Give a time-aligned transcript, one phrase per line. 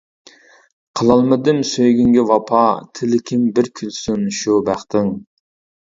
[1.01, 2.63] قىلالمىدىم سۆيگۈڭگە ۋاپا،
[3.01, 5.13] تىلىكىم بىر كۈلسۇن شۇ بەختىڭ.